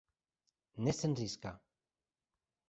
[0.77, 1.61] Ne senriska!